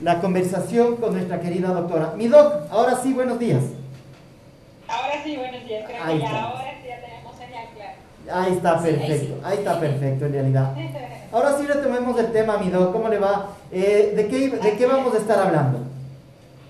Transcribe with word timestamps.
la 0.00 0.20
conversación 0.20 0.96
con 0.96 1.14
nuestra 1.14 1.40
querida 1.40 1.68
doctora. 1.68 2.12
Mi 2.16 2.28
doc, 2.28 2.70
ahora 2.70 2.96
sí, 3.02 3.12
buenos 3.12 3.38
días. 3.38 3.62
Ahora 4.88 5.22
sí, 5.24 5.36
buenos 5.36 5.64
días. 5.64 5.84
Creo 5.86 6.04
ahí 6.04 6.18
que 6.18 6.24
ya 6.24 6.44
ahora 6.44 6.74
sí 6.82 6.88
ya 6.88 7.00
tenemos 7.00 7.36
señal 7.36 7.66
clara. 7.74 8.42
Ahí 8.44 8.52
está 8.52 8.82
perfecto, 8.82 9.40
ahí, 9.44 9.58
está 9.58 9.80
perfecto 9.80 10.26
en 10.26 10.32
realidad. 10.32 10.74
Ahora 11.32 11.58
sí 11.58 11.66
retomemos 11.66 12.18
el 12.20 12.30
tema, 12.32 12.56
mi 12.56 12.70
doc, 12.70 12.92
¿cómo 12.92 13.08
le 13.08 13.18
va? 13.18 13.48
Eh, 13.72 14.12
¿De 14.14 14.28
qué, 14.28 14.48
de 14.48 14.76
qué 14.76 14.86
vamos 14.86 15.12
a 15.12 15.18
estar 15.18 15.38
hablando? 15.38 15.80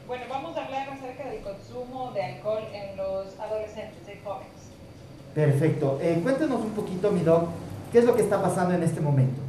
Bueno, 0.07 0.25
vamos 0.31 0.57
a 0.57 0.65
hablar 0.65 0.89
acerca 0.89 1.29
del 1.29 1.43
consumo 1.43 2.11
de 2.13 2.23
alcohol 2.23 2.63
en 2.73 2.97
los 2.97 3.39
adolescentes 3.39 4.01
y 4.09 4.25
jóvenes. 4.25 4.49
Perfecto. 5.35 5.99
Eh, 6.01 6.21
cuéntenos 6.23 6.63
un 6.63 6.71
poquito, 6.71 7.11
mi 7.11 7.21
doc, 7.21 7.49
¿qué 7.93 7.99
es 7.99 8.05
lo 8.07 8.17
que 8.17 8.23
está 8.23 8.41
pasando 8.41 8.75
en 8.75 8.83
este 8.83 9.01
momento? 9.01 9.41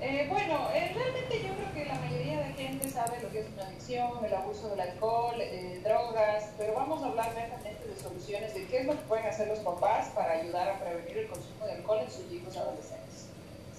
Eh, 0.00 0.26
bueno, 0.30 0.68
eh, 0.72 0.92
realmente 0.94 1.42
yo 1.42 1.54
creo 1.54 1.74
que 1.74 1.84
la 1.92 1.98
mayoría 1.98 2.37
gente 2.58 2.90
sabe 2.90 3.22
lo 3.22 3.30
que 3.30 3.40
es 3.40 3.46
una 3.54 3.66
adicción, 3.66 4.24
el 4.24 4.34
abuso 4.34 4.68
del 4.70 4.80
alcohol, 4.80 5.36
eh, 5.38 5.80
drogas, 5.84 6.50
pero 6.58 6.74
vamos 6.74 7.02
a 7.02 7.06
hablar 7.06 7.32
netamente 7.34 7.86
de 7.86 7.96
soluciones 8.00 8.52
de 8.54 8.66
qué 8.66 8.78
es 8.78 8.86
lo 8.86 8.92
que 8.92 9.02
pueden 9.02 9.26
hacer 9.26 9.48
los 9.48 9.60
papás 9.60 10.08
para 10.08 10.32
ayudar 10.32 10.68
a 10.68 10.80
prevenir 10.80 11.18
el 11.18 11.28
consumo 11.28 11.66
de 11.66 11.72
alcohol 11.72 12.00
en 12.02 12.10
sus 12.10 12.32
hijos 12.32 12.56
adolescentes. 12.56 13.28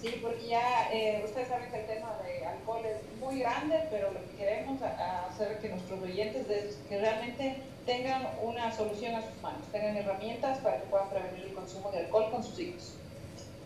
Sí, 0.02 0.20
porque 0.22 0.48
ya 0.48 0.89
ustedes 1.26 1.50
saben 1.50 1.70
que 1.70 1.81
el 1.81 1.86
tema 1.86 2.17
de 2.23 2.45
alcohol 2.45 2.86
es 2.86 3.20
muy 3.20 3.39
grande, 3.39 3.84
pero 3.91 4.13
lo 4.13 4.20
que 4.22 4.38
queremos 4.38 4.81
hacer 4.81 5.59
que 5.59 5.67
nuestros 5.67 6.02
oyentes 6.02 6.50
es 6.50 6.77
que 6.88 7.00
realmente 7.00 7.58
tengan 7.86 8.30
una 8.41 8.72
solución 8.72 9.16
a 9.16 9.22
sus 9.22 9.41
manos, 9.41 9.61
tengan 9.73 9.98
herramientas 9.98 10.59
para 10.59 10.77
que 10.77 10.88
puedan 10.88 11.09
prevenir 11.09 11.48
el 11.48 11.53
consumo 11.53 11.91
de 11.91 12.00
alcohol 12.00 12.31
con 12.31 12.44
sus 12.44 12.58
hijos. 12.59 12.94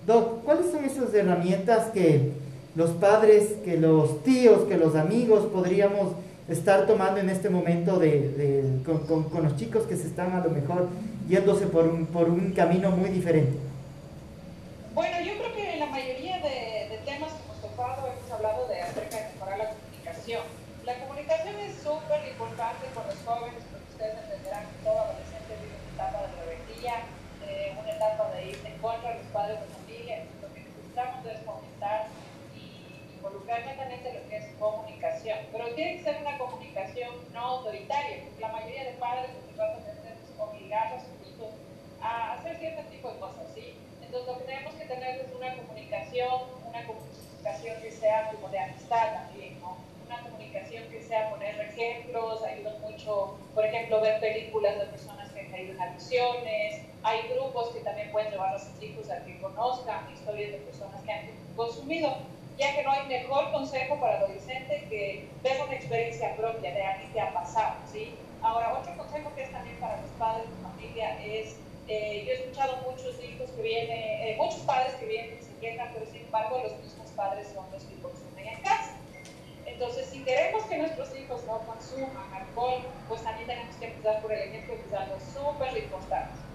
Doc, 0.07 0.43
¿cuáles 0.43 0.71
son 0.71 0.83
esas 0.83 1.13
herramientas 1.13 1.91
que 1.91 2.33
los 2.75 2.91
padres, 2.91 3.55
que 3.63 3.77
los 3.77 4.23
tíos, 4.23 4.63
que 4.67 4.77
los 4.77 4.95
amigos 4.95 5.45
podríamos 5.45 6.13
estar 6.49 6.85
tomando 6.85 7.19
en 7.19 7.29
este 7.29 7.49
momento 7.49 7.99
de, 7.99 8.81
con, 8.85 9.43
los 9.43 9.55
chicos 9.55 9.83
que 9.83 9.95
se 9.95 10.07
están 10.07 10.33
a 10.33 10.43
lo 10.43 10.49
mejor 10.49 10.89
yéndose 11.27 11.67
por 11.67 11.85
un, 11.85 12.05
por 12.07 12.29
un 12.29 12.51
camino 12.51 12.91
muy 12.91 13.09
diferente? 13.09 13.57
Bueno, 14.93 15.21
yo 15.21 15.33
creo 15.37 15.55
que 15.55 15.77
la 15.77 15.87
mayoría 15.87 16.37
de, 16.39 16.99
temas 17.05 17.31
que 17.33 17.43
hemos 17.43 17.61
tocado 17.61 18.07
hemos 18.07 18.31
hablado 18.31 18.67
de 18.67 18.81
acerca 18.81 19.17
de 19.17 19.33
mejorar 19.33 19.57
la 19.57 19.69
comunicación. 19.73 20.43
La 20.85 20.99
comunicación 20.99 21.55
es 21.59 21.75
súper 21.81 22.21
importante 22.29 22.85
con 22.93 23.07
los 23.07 23.17
jóvenes 23.25 23.63
porque 23.71 23.87
ustedes 23.91 24.17
entenderán 24.23 24.63
que 24.67 24.77
todo 24.83 24.99
adolescente 24.99 25.51
vive 25.57 25.75
una 25.79 25.91
etapa 25.95 26.17
de 26.21 26.29
rebeldía, 26.43 26.95
eh, 27.47 27.73
una 27.79 27.91
etapa 27.91 28.23
de 28.35 28.39
ir 28.51 28.57
en 28.65 28.77
contra 28.81 29.09
de 29.09 29.17
los 29.23 29.29
padres 29.31 29.59
de 29.59 29.73
necesitamos 30.53 31.25
es 31.25 31.39
fomentar 31.41 32.07
y 32.53 33.17
involucrar 33.43 33.65
netamente 33.65 34.13
lo 34.13 34.29
que 34.29 34.37
es 34.37 34.45
comunicación. 34.57 35.37
Pero 35.51 35.75
tiene 35.75 35.97
que 35.97 36.03
ser 36.03 36.17
una 36.21 36.37
comunicación 36.37 37.11
no 37.33 37.39
autoritaria, 37.39 38.23
porque 38.23 38.41
la 38.41 38.51
mayoría 38.51 38.83
de 38.85 38.91
padres 38.93 39.31
lo 39.33 39.47
que 39.47 39.53
tratan 39.55 39.83
de 39.83 39.91
hacer 39.91 40.17
obligar 40.39 40.93
a 40.93 40.99
sus 40.99 41.27
hijos 41.27 41.49
a 42.01 42.33
hacer 42.33 42.57
cierto 42.57 42.81
tipo 42.89 43.11
de 43.11 43.19
cosas, 43.19 43.45
¿sí? 43.53 43.75
Entonces 44.01 44.27
lo 44.27 44.39
que 44.39 44.45
tenemos 44.45 44.73
que 44.75 44.85
tener 44.85 45.19
es 45.19 45.35
una 45.35 45.55
comunicación, 45.55 46.41
una 46.67 46.85
comunicación 46.85 47.81
que 47.81 47.91
sea 47.91 48.31
como 48.31 48.49
de 48.49 48.59
amistad 48.59 49.13
también, 49.13 49.59
¿no? 49.59 49.77
Una 50.05 50.21
comunicación 50.21 50.89
que 50.89 51.03
sea 51.03 51.29
poner 51.29 51.59
ejemplos, 51.59 52.43
ayuda 52.43 52.77
mucho, 52.79 53.37
por 53.53 53.65
ejemplo, 53.65 54.01
ver 54.01 54.19
películas 54.19 54.79
de 54.79 54.85
personas 54.85 55.31
que 55.31 55.41
han 55.41 55.51
caído 55.51 55.73
en 55.73 55.81
adicciones, 55.81 56.81
hay 57.03 57.27
grupos 57.33 57.69
que 57.69 57.81
también 57.81 58.11
pueden 58.11 58.31
llevar 58.31 58.55
a 58.55 58.59
sus 58.59 58.81
hijos 58.81 59.09
a 59.09 59.23
que 59.25 59.39
conozcan 59.39 60.11
historias 60.13 60.51
de 60.51 60.57
personas 60.59 61.01
que 61.03 61.11
han 61.11 61.25
consumido, 61.55 62.17
ya 62.57 62.75
que 62.75 62.83
no 62.83 62.91
hay 62.91 63.07
mejor 63.07 63.51
consejo 63.51 63.99
para 63.99 64.19
adolescentes 64.19 64.83
que 64.89 65.27
ver 65.41 65.61
una 65.61 65.75
experiencia 65.75 66.35
propia 66.35 66.71
de 66.71 66.83
alguien 66.83 67.11
que 67.11 67.19
ha 67.19 67.33
pasado, 67.33 67.75
¿sí? 67.91 68.15
Ahora, 68.41 68.77
otro 68.77 68.95
consejo 68.97 69.33
que 69.35 69.43
es 69.43 69.51
también 69.51 69.79
para 69.79 70.01
los 70.01 70.11
padres 70.11 70.49
de 70.49 70.63
familia 70.63 71.23
es, 71.23 71.55
eh, 71.87 72.23
yo 72.25 72.33
he 72.33 72.35
escuchado 72.35 72.77
muchos 72.89 73.23
hijos 73.23 73.49
que 73.51 73.61
vienen, 73.61 73.91
eh, 73.91 74.35
muchos 74.37 74.61
padres 74.61 74.95
que 74.95 75.05
vienen 75.05 75.37
y 75.39 75.41
se 75.41 75.57
quejan, 75.59 75.89
pero 75.93 76.05
sin 76.05 76.25
embargo 76.25 76.59
los 76.63 76.77
mismos 76.79 77.11
padres 77.11 77.47
son 77.53 77.71
los 77.71 77.83
que 77.85 77.99
consumen 78.01 78.47
en 78.47 78.61
casa. 78.61 78.99
Entonces, 79.65 80.09
si 80.09 80.23
queremos 80.23 80.63
que 80.65 80.77
nuestros 80.77 81.15
hijos 81.17 81.45
no 81.45 81.65
consuman 81.65 82.33
alcohol, 82.33 82.85
pues 83.07 83.23
también 83.23 83.47
tenemos 83.47 83.75
que 83.77 83.85
empezar 83.85 84.21
por 84.21 84.31
el 84.31 84.49
ejemplo, 84.49 84.75
que 84.75 84.87
es 84.87 84.93
algo 84.93 85.19
súper 85.19 85.77
importante. 85.77 86.52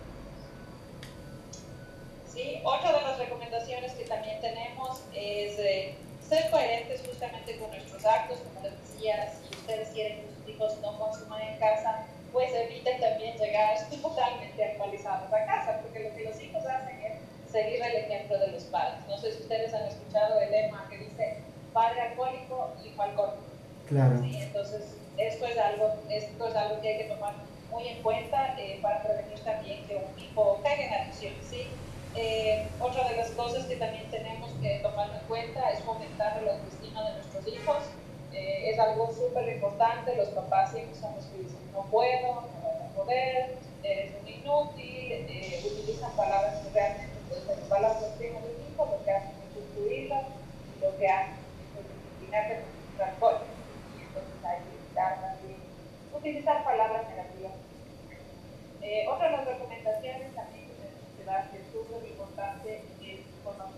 Otra 2.64 2.92
de 2.92 3.02
las 3.02 3.18
recomendaciones 3.18 3.92
que 3.92 4.04
también 4.04 4.40
tenemos 4.40 5.02
es 5.14 5.58
eh, 5.58 5.94
ser 6.20 6.50
coherentes 6.50 7.02
justamente 7.04 7.58
con 7.58 7.70
nuestros 7.70 8.04
actos, 8.04 8.38
como 8.40 8.62
les 8.62 8.78
decía, 8.78 9.32
si 9.32 9.56
ustedes 9.56 9.88
quieren 9.88 10.20
que 10.20 10.28
sus 10.28 10.48
hijos 10.48 10.78
no 10.80 10.98
consuman 10.98 11.42
en 11.42 11.58
casa, 11.58 12.06
pues 12.32 12.52
eviten 12.54 13.00
también 13.00 13.36
llegar 13.36 13.76
totalmente 14.02 14.64
actualizados 14.64 15.32
a 15.32 15.46
casa, 15.46 15.80
porque 15.82 16.08
lo 16.08 16.14
que 16.14 16.24
los 16.24 16.40
hijos 16.40 16.64
hacen 16.64 17.00
es 17.00 17.50
seguir 17.50 17.82
el 17.82 17.96
ejemplo 17.96 18.38
de 18.38 18.48
los 18.48 18.64
padres. 18.64 19.00
No 19.08 19.16
sé 19.18 19.32
si 19.32 19.42
ustedes 19.42 19.72
han 19.74 19.88
escuchado 19.88 20.40
el 20.40 20.50
lema 20.50 20.86
que 20.90 20.98
dice 20.98 21.38
padre 21.72 22.00
alcohólico, 22.02 22.72
hijo 22.84 23.02
alcohólico. 23.02 23.42
Claro. 23.88 24.22
Entonces, 24.22 24.96
esto 25.16 25.46
es, 25.46 25.58
algo, 25.58 25.94
esto 26.10 26.48
es 26.48 26.54
algo 26.54 26.80
que 26.80 26.88
hay 26.88 26.98
que 26.98 27.04
tomar 27.04 27.34
muy 27.70 27.88
en 27.88 28.02
cuenta 28.02 28.54
eh, 28.58 28.78
para 28.82 29.02
prevenir 29.02 29.40
también 29.40 29.86
que 29.86 29.96
un 29.96 30.18
hijo 30.22 30.60
caiga 30.62 30.84
en 30.84 30.92
adicción. 31.02 31.34
¿sí? 31.48 31.66
Eh, 32.20 32.66
otra 32.80 33.08
de 33.08 33.16
las 33.16 33.30
cosas 33.30 33.64
que 33.66 33.76
también 33.76 34.10
tenemos 34.10 34.50
que 34.60 34.80
tomar 34.82 35.08
en 35.08 35.24
cuenta 35.28 35.70
es 35.70 35.78
fomentar 35.84 36.42
el 36.42 36.48
autoestima 36.48 37.08
de 37.08 37.12
nuestros 37.14 37.46
hijos. 37.46 37.78
Eh, 38.32 38.70
es 38.70 38.78
algo 38.80 39.14
súper 39.14 39.48
importante, 39.48 40.16
los 40.16 40.26
papás 40.30 40.72
siempre 40.72 40.98
son 40.98 41.14
los 41.14 41.24
que 41.26 41.38
dicen 41.38 41.72
no 41.72 41.82
puedo, 41.84 42.42
no 42.42 42.58
voy 42.60 42.82
a 42.82 42.94
poder, 42.96 43.58
eres 43.84 44.14
un 44.20 44.28
inútil, 44.28 45.12
eh, 45.12 45.62
utilizan 45.64 46.10
palabras 46.16 46.58
que 46.58 46.70
realmente 46.70 47.14
ser 47.46 47.56
malas 47.70 48.02
los 48.02 48.20
hijos 48.20 48.42
del 48.42 48.66
hijo, 48.66 48.84
lo 48.84 49.04
que 49.04 49.10
hacen 49.12 49.30
es 49.38 49.54
destruirlo 49.54 50.16
y 50.74 50.84
lo 50.84 50.98
que 50.98 51.06
hacen 51.06 51.38
es 51.78 51.86
disciplinarse 51.86 52.64
con 52.96 53.08
alcohol. 53.08 53.38
Y 53.96 54.02
entonces 54.02 54.44
hay 54.44 54.58
que 54.58 54.74
evitar 54.74 55.20
también 55.22 55.60
utilizar 56.12 56.64
palabras 56.64 57.08
negativas. 57.10 57.52
otra 59.06 59.30
de 59.30 59.36
las 59.36 59.46
recomendaciones 59.46 60.34
también 60.34 60.68
que 61.28 61.58
es 61.58 61.68
súper 61.70 62.08
importante 62.08 62.76
es 62.76 62.82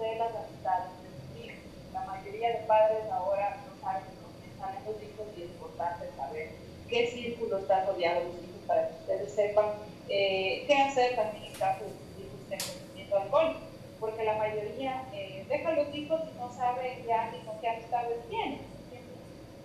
conocer 0.01 0.19
las 0.19 0.35
amistades 0.35 0.91
de 1.03 1.11
sus 1.11 1.45
hijos. 1.45 1.93
La 1.93 2.05
mayoría 2.05 2.49
de 2.49 2.59
padres 2.67 3.05
ahora 3.13 3.59
no 3.67 3.81
saben 3.83 4.03
quién 4.41 4.59
salen 4.59 4.85
los 4.87 5.03
hijos 5.03 5.27
y 5.37 5.43
es 5.43 5.49
importante 5.51 6.09
saber 6.17 6.51
qué 6.89 7.11
círculo 7.11 7.59
está 7.59 7.85
rodeado 7.85 8.21
de 8.21 8.27
los 8.27 8.35
hijos 8.37 8.63
para 8.67 8.89
que 8.89 8.95
ustedes 8.95 9.33
sepan 9.33 9.67
eh, 10.09 10.65
qué 10.67 10.75
hacer 10.75 11.17
también 11.17 11.45
en 11.45 11.53
caso 11.55 11.85
de 11.85 11.91
que 11.91 11.99
sus 11.99 12.25
hijos 12.25 12.41
estén 12.41 12.59
consumiendo 12.59 13.17
alcohol. 13.19 13.57
Porque 14.01 14.25
la 14.25 14.39
mayoría 14.39 15.05
eh, 15.13 15.45
deja 15.49 15.69
a 15.69 15.73
los 15.73 15.95
hijos 15.95 16.21
y 16.33 16.39
no 16.39 16.51
sabe 16.53 17.05
ya 17.07 17.31
ni 17.31 17.39
con 17.41 17.61
qué 17.61 17.69
amistades 17.69 18.19
tienen. 18.31 18.61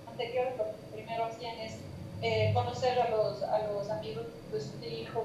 Anteriores 0.07 0.57
lo 0.57 0.65
primero 0.91 1.25
hacían 1.25 1.57
es 1.59 1.77
eh, 2.21 2.51
conocer 2.53 2.99
a 2.99 3.09
los, 3.09 3.41
a 3.43 3.59
los 3.67 3.89
amigos 3.89 4.25
de 4.51 4.59
sus 4.59 4.83
hijos, 4.83 5.23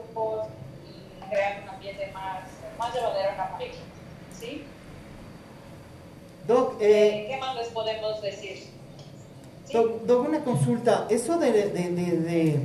crear 1.29 1.63
un 1.63 1.69
ambiente 1.69 2.07
más, 2.13 2.45
más 2.79 2.95
llevadero 2.95 3.31
en 3.31 3.37
la 3.37 3.47
familia. 3.47 3.90
¿Sí? 6.51 6.57
Doc, 6.57 6.75
eh, 6.81 7.27
¿qué 7.31 7.37
más 7.39 7.57
les 7.57 7.69
podemos 7.69 8.21
decir? 8.23 8.65
Doc, 9.73 10.29
una 10.29 10.43
consulta. 10.43 11.07
Eso 11.11 11.39
de, 11.39 11.53
de, 11.53 11.91
de, 11.91 12.61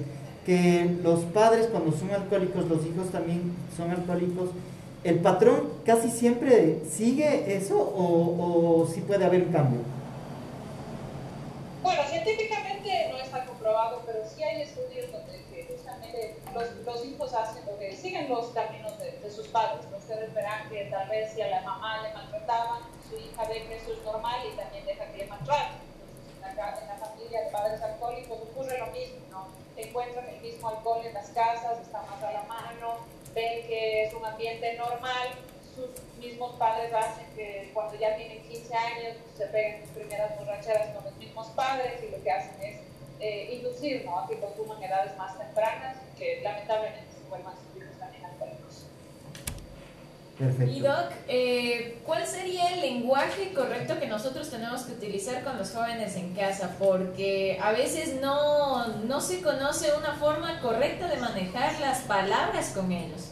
que 0.46 0.96
los 1.04 1.22
padres 1.22 1.68
cuando 1.72 1.92
son 1.92 2.12
alcohólicos, 2.12 2.66
los 2.68 2.86
hijos 2.86 3.10
también 3.12 3.54
son 3.76 3.92
alcohólicos, 3.92 4.50
¿el 5.04 5.20
patrón 5.20 5.70
casi 5.86 6.10
siempre 6.10 6.82
sigue 6.90 7.56
eso 7.56 7.78
o, 7.80 8.82
o 8.82 8.88
sí 8.88 9.02
puede 9.02 9.26
haber 9.26 9.44
un 9.44 9.52
cambio? 9.52 9.80
Bueno, 11.84 12.02
científicamente 12.10 12.55
comprobado, 13.66 14.04
pero 14.06 14.20
sí 14.30 14.44
hay 14.44 14.62
estudios 14.62 15.12
donde 15.12 15.66
justamente 15.68 16.38
los, 16.54 16.72
los, 16.86 17.04
hijos 17.04 17.34
hacen 17.34 17.66
lo 17.66 17.80
que 17.80 17.96
siguen 17.96 18.30
los 18.30 18.50
caminos 18.50 18.94
de, 19.00 19.32
sus 19.32 19.48
padres. 19.48 19.84
Ustedes 19.98 20.32
verán 20.36 20.70
que 20.70 20.86
tal 20.86 21.10
vez 21.10 21.34
si 21.34 21.42
a 21.42 21.48
la 21.48 21.62
mamá 21.62 22.04
le 22.04 22.14
maltrataban, 22.14 22.84
su 23.10 23.18
hija 23.18 23.44
ve 23.46 23.66
que 23.66 23.78
eso 23.78 23.94
es 23.94 24.04
normal 24.04 24.40
y 24.46 24.56
también 24.56 24.86
deja 24.86 25.06
que 25.06 25.18
le 25.18 25.26
maltraten. 25.26 25.80
En 26.48 26.56
la, 26.56 26.80
en 26.80 26.88
la 26.88 26.96
familia 26.96 27.42
de 27.42 27.50
padres 27.50 27.82
alcohólicos 27.82 28.38
ocurre 28.40 28.78
lo 28.78 28.86
mismo, 28.88 29.20
¿no? 29.32 29.48
Encuentran 29.76 30.30
el 30.30 30.42
mismo 30.42 30.70
alcohol 30.70 31.02
en 31.04 31.16
las 31.16 31.30
casas, 31.30 31.80
está 31.82 32.04
más 32.04 32.22
a 32.22 32.32
la 32.34 32.44
mano, 32.44 32.98
ven 33.34 33.66
que 33.66 34.04
es 34.04 34.14
un 34.14 34.24
ambiente 34.24 34.76
normal, 34.76 35.30
sus 35.74 35.90
mismos 36.20 36.56
padres 36.60 36.94
hacen 36.94 37.26
que 37.36 37.72
cuando 37.74 37.96
ya 37.96 38.16
tienen 38.16 38.44
15 38.44 38.76
años 38.76 39.18
se 39.36 39.48
peguen 39.48 39.82
sus 39.82 39.90
primeras 39.90 40.38
borracheras 40.38 40.96
con 40.96 41.04
los 41.04 41.16
mismos 41.16 41.48
padres 41.48 42.04
y 42.04 42.12
lo 42.12 42.24
que 42.24 42.32
hacen 42.32 42.62
es 42.62 42.95
eh, 43.20 43.56
inducir 43.56 44.06
¿no? 44.06 44.20
a 44.20 44.28
que 44.28 44.40
consuman 44.40 44.82
edades 44.84 45.18
más 45.18 45.38
tempranas 45.38 45.98
que 46.18 46.42
lamentablemente 46.44 47.06
se 47.12 47.30
vuelvan 47.30 47.54
sus 47.54 48.00
también 48.00 48.26
alcohólicos. 48.26 48.86
Perfecto. 50.38 50.74
Y 50.74 50.80
Doc, 50.82 51.12
eh, 51.28 52.00
¿cuál 52.06 52.28
sería 52.28 52.74
el 52.74 52.82
lenguaje 52.82 53.54
correcto 53.54 54.00
que 54.00 54.08
nosotros 54.08 54.50
tenemos 54.50 54.84
que 54.84 54.94
utilizar 54.94 55.44
con 55.44 55.58
los 55.58 55.72
jóvenes 55.72 56.16
en 56.18 56.34
casa? 56.34 56.76
Porque 56.78 57.58
a 57.62 57.72
veces 57.72 58.20
no, 58.20 58.88
no 58.88 59.22
se 59.22 59.42
conoce 59.42 59.94
una 59.98 60.14
forma 60.16 60.60
correcta 60.60 61.08
de 61.08 61.18
manejar 61.18 61.80
las 61.80 62.02
palabras 62.02 62.72
con 62.76 62.92
ellos. 62.92 63.32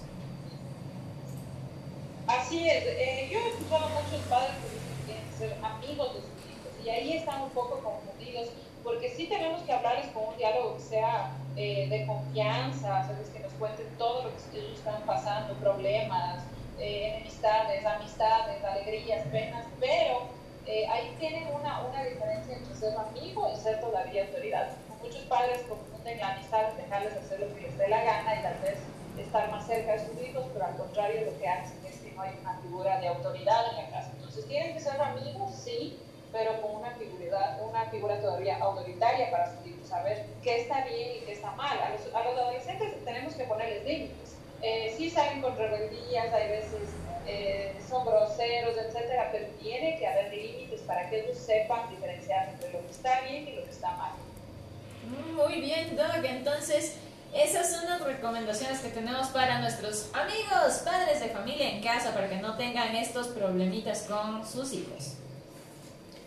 Así 2.26 2.68
es. 2.70 2.84
Eh, 2.86 3.30
yo 3.32 3.40
he 3.40 3.50
escuchado 3.50 3.86
a 3.86 3.90
muchos 3.90 4.22
padres 4.30 4.52
que 4.62 5.12
quieren 5.12 5.38
ser 5.38 5.66
amigos 5.66 6.14
de 6.16 6.22
sus 6.22 6.30
hijos 6.30 6.86
y 6.86 6.90
ahí 6.90 7.18
están 7.18 7.42
un 7.42 7.50
poco 7.50 7.80
confundidos 7.80 8.48
porque 8.84 9.10
sí 9.10 9.28
tenemos 9.28 9.62
que 9.64 9.72
hablarles 9.72 10.08
con 10.08 10.26
un 10.26 10.38
diálogo 10.38 10.76
que 10.76 10.84
sea 10.84 11.32
eh, 11.56 11.88
de 11.90 12.06
confianza, 12.06 13.08
¿sabes? 13.08 13.30
que 13.30 13.40
nos 13.40 13.54
cuenten 13.54 13.88
todo 13.98 14.24
lo 14.24 14.30
que 14.52 14.60
ellos 14.60 14.78
están 14.78 15.02
pasando, 15.04 15.54
problemas, 15.56 16.44
eh, 16.80 17.14
enemistades, 17.16 17.86
amistades, 17.86 18.64
alegrías, 18.64 19.26
penas, 19.28 19.66
pero 19.80 20.28
eh, 20.66 20.88
ahí 20.88 21.16
tienen 21.20 21.48
una, 21.54 21.82
una 21.82 22.04
diferencia 22.04 22.58
entre 22.58 22.76
ser 22.76 22.98
amigo 22.98 23.50
y 23.54 23.60
ser 23.60 23.80
todavía 23.80 24.24
autoridad. 24.24 24.70
Muchos 25.02 25.22
padres 25.24 25.62
confunden 25.70 26.20
la 26.20 26.34
amistad, 26.34 26.74
dejarles 26.74 27.14
hacer 27.14 27.40
lo 27.40 27.56
que 27.56 27.62
les 27.62 27.78
dé 27.78 27.88
la 27.88 28.04
gana 28.04 28.40
y 28.40 28.44
tal 28.44 28.58
vez 28.60 28.78
estar 29.18 29.52
más 29.52 29.66
cerca 29.68 29.94
de 29.94 30.00
sus 30.00 30.22
hijos, 30.22 30.46
pero 30.54 30.66
al 30.66 30.76
contrario 30.76 31.26
lo 31.26 31.38
que 31.38 31.48
hacen 31.48 31.78
es 31.86 31.98
que 31.98 32.12
no 32.12 32.22
hay 32.22 32.32
una 32.42 32.58
figura 32.62 33.00
de 33.00 33.08
autoridad 33.08 33.70
en 33.70 33.76
la 33.78 33.90
casa. 33.90 34.12
Entonces 34.16 34.48
tienen 34.48 34.74
que 34.74 34.80
ser 34.80 35.00
amigos, 35.00 35.52
sí, 35.54 36.00
pero 36.34 36.60
con 36.62 36.78
una 36.78 36.92
figura, 36.96 37.60
una 37.62 37.86
figura 37.86 38.20
todavía 38.20 38.58
autoritaria 38.58 39.30
para 39.30 39.54
saber 39.88 40.26
qué 40.42 40.62
está 40.62 40.84
bien 40.84 41.18
y 41.18 41.26
qué 41.26 41.34
está 41.34 41.52
mal. 41.52 41.78
A 41.80 41.90
los, 41.92 42.02
a 42.14 42.24
los 42.24 42.38
adolescentes 42.38 43.06
tenemos 43.06 43.36
que 43.36 43.44
ponerles 43.44 43.86
límites. 43.86 44.36
Eh, 44.64 44.96
sí 44.98 45.12
salen 45.12 45.42
con 45.42 45.56
rebeldías, 45.56 46.34
hay 46.34 46.50
veces 46.50 46.90
eh, 47.28 47.76
son 47.88 48.06
groseros, 48.06 48.76
etcétera, 48.78 49.30
pero 49.32 49.46
tiene 49.62 49.98
que 50.00 50.08
haber 50.08 50.34
límites 50.34 50.82
para 50.82 51.08
que 51.10 51.20
ellos 51.20 51.38
sepan 51.38 51.90
diferenciar 51.92 52.50
entre 52.50 52.74
lo 52.74 52.82
que 52.82 52.92
está 52.92 53.22
bien 53.22 53.48
y 53.48 53.52
lo 53.52 53.64
que 53.64 53.70
está 53.70 53.92
mal. 53.92 54.12
Muy 55.36 55.62
bien, 55.62 55.96
Doug. 55.96 56.26
Entonces, 56.26 56.96
esas 57.34 57.72
son 57.72 57.86
las 57.90 58.02
recomendaciones 58.02 58.80
que 58.80 58.90
tenemos 58.90 59.28
para 59.28 59.60
nuestros 59.60 60.10
amigos, 60.14 60.82
padres 60.84 61.20
de 61.20 61.30
familia 61.30 61.70
en 61.70 61.84
casa, 61.84 62.14
para 62.14 62.28
que 62.28 62.38
no 62.38 62.58
tengan 62.58 62.96
estos 62.96 63.28
problemitas 63.28 64.04
con 64.04 64.48
sus 64.48 64.74
hijos. 64.74 65.18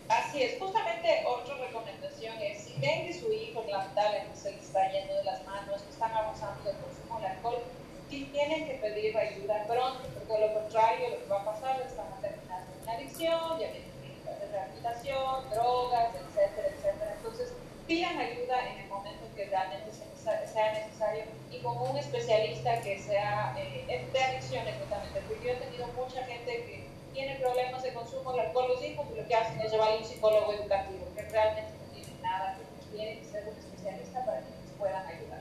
Así 0.08 0.42
es, 0.42 0.58
justamente 0.58 1.24
otra 1.26 1.54
recomendación 1.56 2.40
es, 2.40 2.64
si 2.64 2.80
ven 2.80 3.06
que 3.06 3.14
su 3.14 3.32
hijo 3.32 3.64
lamentablemente 3.68 4.36
se 4.36 4.52
le 4.52 4.58
está 4.58 4.90
yendo 4.92 5.14
de 5.14 5.24
las 5.24 5.44
manos, 5.44 5.82
que 5.82 5.90
están 5.90 6.12
abusando 6.12 6.62
del 6.62 6.76
consumo 6.78 7.20
de 7.20 7.26
alcohol, 7.26 7.62
tienen 8.08 8.66
que 8.66 8.74
pedir 8.74 9.16
ayuda 9.16 9.64
pronto, 9.66 10.08
porque 10.14 10.46
lo 10.46 10.54
contrario 10.54 11.10
lo 11.10 11.18
que 11.18 11.26
va 11.26 11.40
a 11.40 11.44
pasar 11.44 11.80
es 11.80 11.92
que 11.92 11.98
van 11.98 12.12
a 12.12 12.20
terminar 12.20 12.64
con 12.66 12.82
una 12.82 12.92
adicción, 12.92 13.58
ya 13.58 13.70
vienen 13.70 13.96
de 14.00 14.46
rehabilitación, 14.52 15.50
drogas, 15.50 16.14
etcétera, 16.14 16.68
etcétera. 16.68 17.14
Entonces, 17.16 17.52
pidan 17.86 18.18
ayuda 18.18 18.68
en 18.68 18.78
el 18.78 18.88
momento 18.88 19.24
que 19.34 19.46
realmente 19.46 19.90
sea 19.92 20.72
necesario 20.72 21.24
y 21.50 21.58
con 21.58 21.78
un 21.78 21.96
especialista 21.96 22.80
que 22.80 22.98
sea 22.98 23.54
eh, 23.58 24.08
de 24.12 24.22
adicciones 24.22 24.78
totalmente, 24.78 25.20
porque 25.28 25.44
yo 25.44 25.52
he 25.52 25.56
tenido 25.56 25.86
mucha 25.88 26.24
gente 26.24 26.52
que 26.52 26.95
tiene 27.16 27.36
problemas 27.36 27.82
de 27.82 27.94
consumo 27.94 28.30
de 28.34 28.40
alcohol 28.42 28.68
los 28.68 28.84
hijos 28.84 29.06
lo 29.16 29.26
que 29.26 29.34
hacen 29.34 29.58
es 29.58 29.72
llevarle 29.72 29.96
a 29.96 30.00
un 30.00 30.04
psicólogo 30.04 30.52
educativo, 30.52 31.08
que 31.16 31.22
realmente 31.22 31.72
no 31.72 31.94
tiene 31.96 32.20
nada, 32.20 32.58
que 32.60 32.96
tiene 32.96 33.20
que 33.20 33.24
ser 33.24 33.48
un 33.48 33.56
especialista 33.56 34.26
para 34.26 34.40
que 34.44 34.52
les 34.52 34.76
puedan 34.76 35.06
ayudar. 35.06 35.40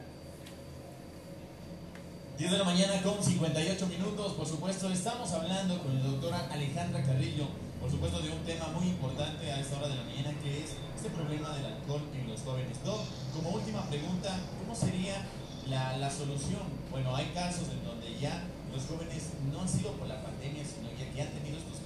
10 2.38 2.51
de 2.51 2.57
la 2.57 2.63
mañana 2.63 3.01
con 3.04 3.22
58 3.22 3.88
minutos, 3.88 4.33
por 4.33 4.48
supuesto, 4.48 4.89
estamos 4.89 5.30
hablando 5.33 5.83
con 5.83 6.00
la 6.00 6.06
doctora 6.06 6.48
Alejandra 6.50 7.04
Carrillo, 7.04 7.48
por 7.81 7.92
supuesto, 7.92 8.21
de 8.21 8.31
un 8.31 8.44
tema 8.45 8.68
muy 8.69 8.88
importante 8.88 9.51
a 9.51 9.60
esta 9.60 9.78
hora 9.78 9.89
de 9.89 9.95
la 9.95 10.04
mañana, 10.04 10.31
que 10.42 10.63
es 10.63 10.80
este 10.95 11.10
problema 11.10 11.54
del 11.57 11.66
alcohol 11.66 12.01
en 12.16 12.30
los 12.30 12.39
jóvenes. 12.39 12.81
Doc, 12.86 13.01
como 13.33 13.50
última 13.50 13.83
pregunta, 13.89 14.31
¿cómo 14.63 14.74
sería 14.74 15.28
la, 15.68 15.98
la 15.98 16.10
solución? 16.10 16.63
Bueno, 16.89 17.13
hay 17.13 17.25
casos 17.36 17.68
en 17.68 17.83
donde 17.83 18.18
ya 18.18 18.44
los 18.75 18.86
jóvenes 18.88 19.31
no 19.51 19.62
han 19.62 19.69
sido 19.69 19.92
por 19.94 20.07
la 20.07 20.21
pandemia, 20.21 20.63
sino 20.63 20.92
ya 20.92 21.10
que 21.12 21.21
han 21.21 21.31
tenido 21.31 21.44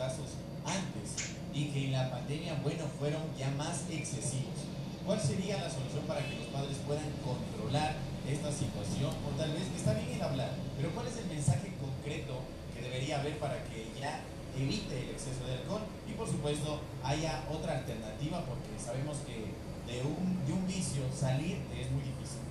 casos 0.09 0.41
antes 0.65 1.37
y 1.53 1.69
que 1.69 1.85
en 1.85 1.91
la 1.93 2.09
pandemia, 2.09 2.57
bueno, 2.63 2.85
fueron 2.97 3.21
ya 3.37 3.49
más 3.51 3.85
excesivos. 3.89 4.65
¿Cuál 5.05 5.21
sería 5.21 5.61
la 5.61 5.69
solución 5.69 6.05
para 6.07 6.25
que 6.25 6.33
los 6.33 6.49
padres 6.49 6.77
puedan 6.85 7.09
controlar 7.21 7.93
esta 8.25 8.49
situación? 8.51 9.13
O 9.21 9.29
tal 9.37 9.53
vez, 9.53 9.69
está 9.75 9.93
bien 9.93 10.17
el 10.17 10.21
hablar, 10.21 10.49
pero 10.77 10.89
¿cuál 10.93 11.05
es 11.07 11.17
el 11.17 11.27
mensaje 11.29 11.73
concreto 11.77 12.41
que 12.73 12.81
debería 12.81 13.19
haber 13.19 13.37
para 13.37 13.61
que 13.69 13.85
ya 13.99 14.21
evite 14.57 14.97
el 14.97 15.09
exceso 15.13 15.45
de 15.45 15.61
alcohol? 15.61 15.85
Y 16.09 16.13
por 16.13 16.27
supuesto, 16.27 16.81
haya 17.03 17.45
otra 17.49 17.77
alternativa, 17.77 18.41
porque 18.45 18.73
sabemos 18.81 19.17
que 19.25 19.53
de 19.89 20.01
un, 20.01 20.45
de 20.45 20.53
un 20.53 20.65
vicio 20.65 21.05
salir 21.13 21.57
es 21.69 21.89
muy 21.91 22.01
difícil. 22.01 22.41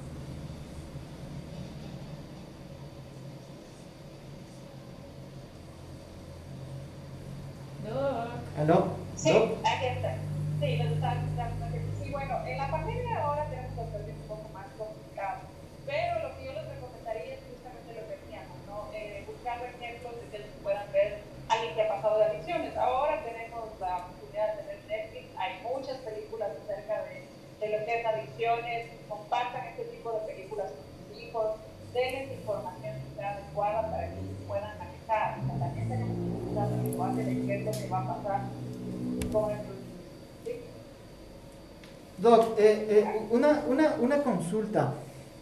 ¿Aló? 8.68 8.84
Sí, 9.16 9.32
aquí 9.64 9.86
está. 9.96 10.12
Sí, 10.60 10.76
lo 10.76 10.84
está, 10.92 11.16
sí, 12.04 12.10
bueno, 12.12 12.36
en 12.44 12.58
la 12.58 12.70
pandemia 12.70 13.24
ahora 13.24 13.48
tenemos 13.48 13.72
los 13.80 13.88
servicios 13.88 14.20
un 14.20 14.28
poco 14.28 14.48
más 14.52 14.66
complicados, 14.76 15.40
pero 15.86 16.28
lo 16.28 16.36
que 16.36 16.44
yo 16.44 16.52
les 16.52 16.68
recomendaría 16.76 17.32
es 17.32 17.40
justamente 17.48 17.96
lo 17.96 18.04
que 18.04 18.20
decíamos, 18.20 18.58
¿no? 18.68 18.92
Eh, 18.92 19.24
buscar 19.24 19.56
ejemplos 19.64 20.20
de 20.20 20.28
que 20.28 20.36
ellos 20.36 20.52
puedan 20.62 20.84
ver 20.92 21.24
a 21.48 21.52
alguien 21.54 21.74
que 21.76 21.80
ha 21.80 21.88
pasado 21.88 22.18
de 22.18 22.24
adicciones. 22.28 22.76
Ahora 22.76 23.24
tenemos 23.24 23.72
la 23.80 24.04
oportunidad 24.04 24.52
de 24.52 24.60
tener 24.60 24.78
Netflix, 24.84 25.26
hay 25.40 25.52
muchas 25.64 25.96
películas 26.04 26.50
acerca 26.52 27.08
de, 27.08 27.24
de 27.24 27.66
lo 27.72 27.86
que 27.86 28.00
es 28.00 28.04
adicciones, 28.04 28.80
compartan 29.08 29.64
este 29.64 29.96
tipo 29.96 30.12
de 30.12 30.20
películas 30.28 30.76
con 30.76 30.84
sus 31.08 31.16
hijos, 31.16 31.56
denles 31.94 32.36
información 32.36 33.00
que 33.00 33.16
sea 33.16 33.32
adecuada 33.32 33.80
para 33.88 34.12
que 34.12 34.20
ellos 34.20 34.44
puedan 34.44 34.76
manejar. 34.76 35.40
también 35.56 35.88
tenemos 35.88 36.18
Doc, 42.18 42.58
eh, 42.58 42.86
eh, 42.90 43.04
una, 43.30 43.62
una, 43.68 43.94
una 44.00 44.22
consulta. 44.22 44.94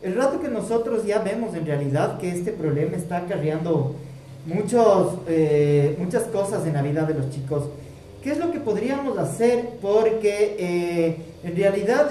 El 0.02 0.14
rato 0.14 0.40
que 0.40 0.48
nosotros 0.48 1.06
ya 1.06 1.20
vemos 1.20 1.54
en 1.54 1.64
realidad 1.64 2.18
que 2.18 2.30
este 2.30 2.52
problema 2.52 2.96
está 2.96 3.18
acarreando 3.18 3.94
muchos, 4.46 5.14
eh, 5.26 5.96
muchas 5.98 6.24
cosas 6.24 6.66
en 6.66 6.74
la 6.74 6.82
vida 6.82 7.04
de 7.04 7.14
los 7.14 7.30
chicos, 7.30 7.64
¿qué 8.22 8.32
es 8.32 8.38
lo 8.38 8.52
que 8.52 8.60
podríamos 8.60 9.16
hacer? 9.18 9.70
Porque 9.80 11.16
en 11.42 11.56
realidad 11.56 12.10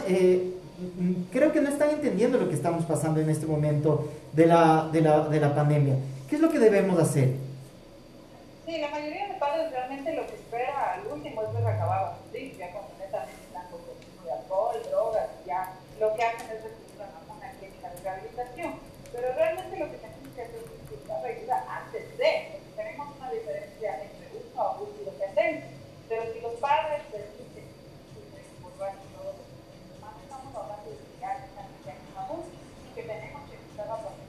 creo 1.32 1.52
que 1.52 1.62
no 1.62 1.70
están 1.70 1.92
entendiendo 1.92 2.40
lo 2.40 2.50
que 2.50 2.56
estamos 2.56 2.86
pasando 2.86 3.22
en 3.22 3.30
este 3.30 3.46
momento 3.46 4.10
de 4.34 4.48
la, 4.48 4.90
de 4.92 5.02
la, 5.02 5.30
de 5.30 5.40
la 5.40 5.54
pandemia. 5.54 5.96
¿Qué 6.28 6.38
es 6.38 6.42
lo 6.42 6.50
que 6.50 6.60
debemos 6.60 7.00
hacer? 7.00 7.45
Sí, 8.66 8.80
la 8.80 8.90
mayoría 8.90 9.28
de 9.28 9.36
padres 9.36 9.70
realmente 9.70 10.14
lo 10.14 10.26
que 10.26 10.34
espera 10.34 10.94
al 10.94 11.06
último 11.06 11.44
es 11.44 11.54
ver 11.54 11.68
acabado 11.68 12.18
sí, 12.34 12.56
ya 12.58 12.72
cuando 12.72 12.98
netamente 12.98 13.44
están 13.46 13.70
con 13.70 13.80
consumo 13.86 14.26
de 14.26 14.32
alcohol, 14.32 14.82
drogas, 14.90 15.30
ya 15.46 15.74
lo 16.00 16.16
que 16.16 16.24
hacen 16.24 16.50
es 16.50 16.64
recurrir 16.64 17.02
a 17.06 17.32
una 17.32 17.52
clínica 17.52 17.90
de 17.94 18.02
rehabilitación. 18.02 18.74
Pero 19.14 19.34
realmente 19.34 19.78
lo 19.78 19.86
que 19.92 19.98
tenemos 19.98 20.34
que 20.34 20.42
hacer 20.42 20.62
es 20.66 20.90
buscar 20.90 21.26
ayuda 21.26 21.66
antes 21.70 22.18
de, 22.18 22.32
porque 22.52 22.74
tenemos 22.76 23.16
una 23.16 23.32
diferencia 23.32 24.02
entre 24.02 24.26
uso, 24.34 24.60
abuso 24.60 24.98
y 25.00 25.06
dependencia. 25.06 25.70
Pero 26.10 26.34
si 26.34 26.40
los 26.42 26.54
padres 26.58 27.02
permiten 27.14 27.70
que 27.70 28.22
se 28.34 28.42
por 28.66 28.74
todo 28.74 29.30
lo 29.30 29.46
que 29.46 30.02
más 30.02 30.18
estamos 30.26 30.50
hablando 30.58 30.90
de 30.90 30.98
que 30.98 31.22
ya 31.22 31.38
están 31.38 31.70
en 31.70 32.18
abuso 32.18 32.50
y 32.50 32.96
que 32.98 33.04
tenemos 33.06 33.42
que 33.46 33.62
buscar 33.62 33.94
a 33.94 34.02
los 34.02 34.26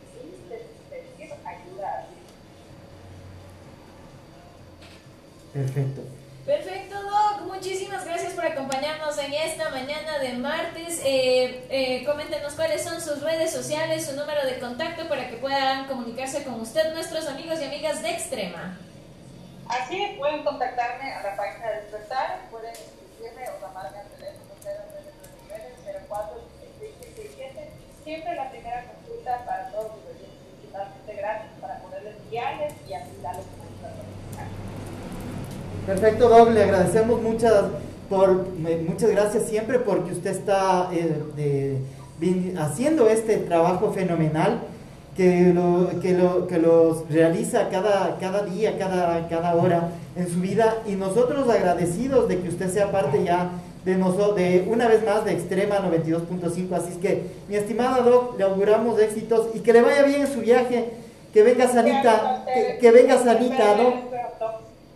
pedir 0.92 1.32
ayuda 1.40 2.04
así. 2.04 2.16
Perfecto. 5.56 6.02
Perfecto, 6.44 6.94
Doc. 7.02 7.46
Muchísimas 7.46 8.04
gracias 8.04 8.34
por 8.34 8.44
acompañarnos 8.44 9.16
en 9.18 9.32
esta 9.32 9.70
mañana 9.70 10.18
de 10.18 10.34
martes. 10.34 11.00
Eh, 11.02 11.64
eh, 11.70 12.04
coméntenos 12.04 12.52
cuáles 12.52 12.84
son 12.84 13.00
sus 13.00 13.22
redes 13.22 13.52
sociales, 13.52 14.04
su 14.04 14.14
número 14.14 14.44
de 14.44 14.58
contacto 14.58 15.08
para 15.08 15.30
que 15.30 15.36
puedan 15.36 15.86
comunicarse 15.86 16.44
con 16.44 16.60
usted, 16.60 16.92
nuestros 16.92 17.26
amigos 17.26 17.58
y 17.62 17.64
amigas 17.64 18.02
de 18.02 18.10
Extrema. 18.10 18.78
Así 19.66 20.02
es, 20.02 20.18
pueden 20.18 20.44
contactarme 20.44 21.10
a 21.10 21.22
la 21.22 21.36
página 21.36 21.70
de 21.70 21.80
Despertar, 21.80 22.42
pueden 22.50 22.72
escribirme 22.72 23.48
o 23.48 23.66
llamarme 23.66 23.98
al 23.98 24.08
teléfono 24.08 24.46
04 26.08 26.56
Siempre 28.04 28.36
la 28.36 28.50
primera 28.50 28.84
consulta 28.84 29.44
para 29.46 29.70
todos 29.70 29.86
los 29.86 30.14
oyentes, 30.14 30.66
totalmente 30.66 31.14
gratis 31.14 31.50
para 31.60 31.78
poderles 31.78 32.14
guiarles 32.30 32.74
y 32.86 32.94
ayudarles 32.94 33.55
Perfecto, 35.86 36.28
Doc, 36.28 36.50
le 36.50 36.64
agradecemos 36.64 37.22
muchas, 37.22 37.52
por, 38.10 38.44
muchas 38.88 39.08
gracias 39.08 39.44
siempre 39.44 39.78
porque 39.78 40.10
usted 40.10 40.32
está 40.32 40.90
eh, 40.92 41.78
haciendo 42.58 43.08
este 43.08 43.36
trabajo 43.36 43.92
fenomenal 43.92 44.62
que, 45.16 45.52
lo, 45.54 46.00
que, 46.00 46.12
lo, 46.14 46.48
que 46.48 46.58
los 46.58 47.08
realiza 47.08 47.68
cada, 47.68 48.18
cada 48.18 48.42
día, 48.42 48.76
cada, 48.76 49.28
cada 49.28 49.54
hora 49.54 49.90
en 50.16 50.28
su 50.28 50.40
vida 50.40 50.78
y 50.88 50.96
nosotros 50.96 51.48
agradecidos 51.48 52.28
de 52.28 52.40
que 52.40 52.48
usted 52.48 52.68
sea 52.68 52.90
parte 52.90 53.22
ya 53.22 53.50
de, 53.84 53.94
nosotros, 53.96 54.34
de 54.34 54.66
una 54.68 54.88
vez 54.88 55.06
más 55.06 55.24
de 55.24 55.34
Extrema 55.34 55.76
92.5. 55.78 56.72
Así 56.72 56.92
es 56.94 56.98
que, 56.98 57.26
mi 57.48 57.54
estimada 57.54 58.00
Doc, 58.00 58.36
le 58.36 58.42
auguramos 58.42 59.00
éxitos 59.00 59.50
y 59.54 59.60
que 59.60 59.72
le 59.72 59.82
vaya 59.82 60.02
bien 60.02 60.22
en 60.22 60.26
su 60.26 60.40
viaje, 60.40 60.90
que 61.32 61.44
venga 61.44 61.68
sanita, 61.68 62.44
que, 62.52 62.78
que 62.80 62.90
venga 62.90 63.22
sanita, 63.22 63.76
¿no? 63.76 64.15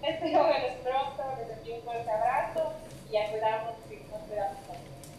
Espero 0.02 0.47
que 0.47 0.61
los 0.62 0.76
pronto, 0.83 1.23
les 1.38 1.59
envío 1.59 1.76
un 1.76 1.83
fuerte 1.83 2.11
abrazo 2.11 2.73
y 3.11 3.16
a 3.16 3.30
cuidarnos, 3.30 3.75
nos 4.11 4.21
cuidamos. 4.23 4.57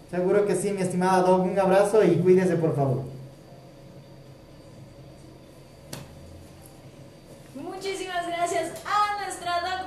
Seguro 0.09 0.45
que 0.45 0.55
sí, 0.55 0.71
mi 0.71 0.81
estimada 0.81 1.21
Doc. 1.21 1.43
Un 1.43 1.59
abrazo 1.59 2.03
y 2.03 2.17
cuídese, 2.17 2.55
por 2.55 2.75
favor. 2.75 3.03
Muchísimas 7.55 8.27
gracias 8.27 8.73
a 8.85 9.23
nuestra 9.23 9.61
Doc 9.61 9.79
de 9.79 9.85